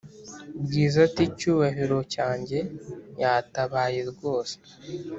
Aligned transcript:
bwiza 0.63 0.97
ati"cyubahiro 1.07 1.97
cyanjye 2.13 2.59
yatabaye 3.21 3.99
rwose" 4.11 4.55